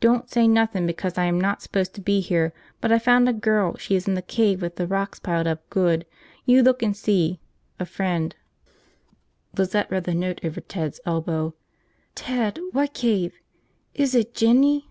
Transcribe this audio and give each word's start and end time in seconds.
"Dont 0.00 0.28
say 0.28 0.48
nothing 0.48 0.84
becas 0.84 1.16
I 1.16 1.26
am 1.26 1.40
not 1.40 1.62
spose 1.62 1.88
to 1.90 2.00
be 2.00 2.18
here 2.18 2.52
but 2.80 2.90
I 2.90 2.98
found 2.98 3.28
a 3.28 3.32
girl 3.32 3.76
she 3.76 3.94
is 3.94 4.08
in 4.08 4.14
the 4.14 4.20
cave 4.20 4.60
with 4.60 4.74
the 4.74 4.86
rocks 4.88 5.20
pilled 5.20 5.46
up 5.46 5.70
good. 5.70 6.04
You 6.44 6.60
look 6.60 6.82
and 6.82 6.96
see. 6.96 7.38
A 7.78 7.86
frend." 7.86 8.34
Lizette 9.56 9.88
read 9.92 10.02
the 10.02 10.12
note 10.16 10.44
over 10.44 10.60
Ted's 10.60 10.98
elbow. 11.06 11.54
"Ted, 12.16 12.58
what 12.72 12.94
cave? 12.94 13.38
Is 13.94 14.12
it 14.16 14.34
Jinny?" 14.34 14.88